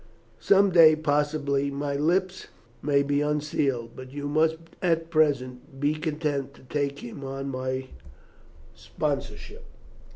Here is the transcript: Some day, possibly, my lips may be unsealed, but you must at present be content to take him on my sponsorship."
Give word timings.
Some 0.39 0.71
day, 0.71 0.95
possibly, 0.95 1.69
my 1.69 1.95
lips 1.95 2.47
may 2.81 3.03
be 3.03 3.21
unsealed, 3.21 3.91
but 3.95 4.11
you 4.11 4.27
must 4.27 4.57
at 4.81 5.11
present 5.11 5.79
be 5.79 5.93
content 5.93 6.55
to 6.55 6.63
take 6.63 7.03
him 7.03 7.23
on 7.23 7.49
my 7.49 7.89
sponsorship." 8.73 9.63